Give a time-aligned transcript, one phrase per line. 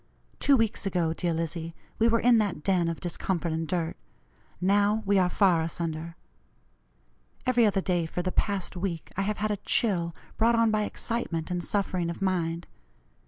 [0.39, 3.95] Two weeks ago, dear Lizzie, we were in that den of discomfort and dirt.
[4.59, 6.15] Now we are far asunder.
[7.45, 10.85] Every other day, for the past week, I have had a chill, brought on by
[10.85, 12.65] excitement and suffering of mind.